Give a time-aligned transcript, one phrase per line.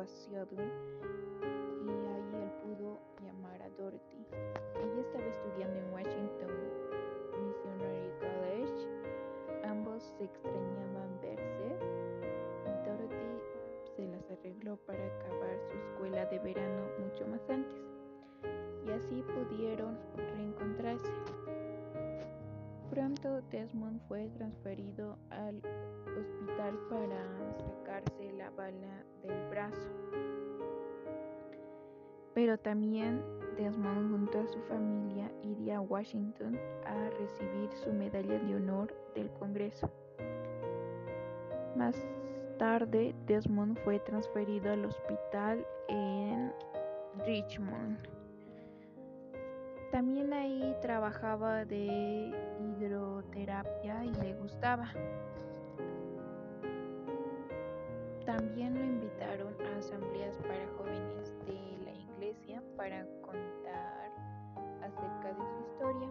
[0.00, 0.64] a Seattle
[1.84, 4.26] y ahí él pudo llamar a Dorothy.
[4.32, 6.50] Ella estaba estudiando en Washington
[7.44, 8.88] Missionary College.
[9.68, 11.76] Ambos se extrañaban verse
[12.86, 13.40] Dorothy
[13.96, 17.82] se las arregló para acabar su escuela de verano mucho más antes
[18.86, 21.12] y así pudieron reencontrarse.
[22.88, 26.39] Pronto Desmond fue transferido al hospital
[26.88, 29.90] para sacarse la bala del brazo.
[32.34, 33.22] Pero también
[33.56, 39.30] Desmond junto a su familia iría a Washington a recibir su medalla de honor del
[39.32, 39.90] Congreso.
[41.76, 41.96] Más
[42.58, 46.52] tarde, Desmond fue transferido al hospital en
[47.26, 47.98] Richmond.
[49.90, 54.92] También ahí trabajaba de hidroterapia y le gustaba.
[58.30, 64.12] También lo invitaron a asambleas para jóvenes de la iglesia para contar
[64.84, 66.08] acerca de su historia,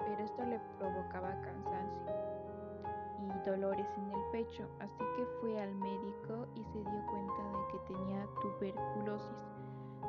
[0.00, 2.12] pero esto le provocaba cansancio
[3.20, 7.68] y dolores en el pecho, así que fue al médico y se dio cuenta de
[7.70, 9.38] que tenía tuberculosis.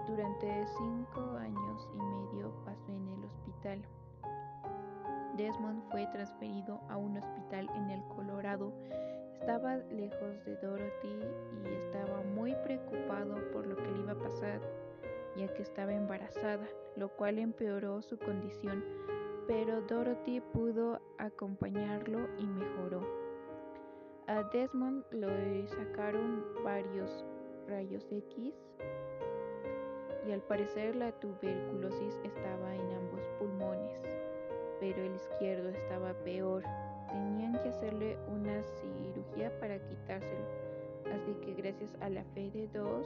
[0.07, 3.85] Durante cinco años y medio pasó en el hospital.
[5.37, 8.32] Desmond fue transferido a un hospital en el Colorado
[9.39, 11.19] estaba lejos de Dorothy
[11.63, 14.61] y estaba muy preocupado por lo que le iba a pasar,
[15.35, 18.83] ya que estaba embarazada, lo cual empeoró su condición,
[19.47, 23.01] pero Dorothy pudo acompañarlo y mejoró.
[24.27, 27.25] A Desmond le sacaron varios
[27.67, 28.53] rayos X
[30.27, 33.99] y al parecer la tuberculosis estaba en ambos pulmones,
[34.79, 36.63] pero el izquierdo estaba peor
[37.83, 40.45] hacerle una cirugía para quitárselo.
[41.13, 43.05] Así que gracias a la fe de dos,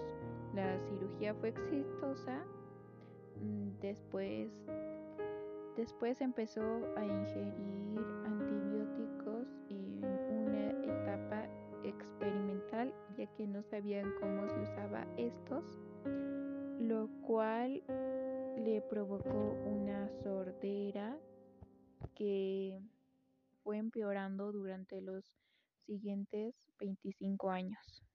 [0.54, 2.44] la cirugía fue exitosa.
[3.42, 4.52] Mm, después,
[5.76, 6.62] después empezó
[6.96, 11.48] a ingerir antibióticos en una etapa
[11.84, 15.80] experimental, ya que no sabían cómo se usaba estos,
[16.80, 17.82] lo cual
[18.64, 21.18] le provocó una sordera
[22.14, 22.80] que
[23.68, 25.26] fue empeorando durante los
[25.86, 28.07] siguientes 25 años.